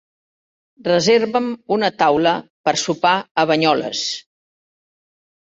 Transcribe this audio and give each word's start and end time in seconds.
Reserva'm 0.87 1.51
una 1.77 1.89
taula 1.99 2.33
per 2.69 2.75
sopar 2.85 3.13
a 3.43 3.45
Banyoles. 3.53 4.03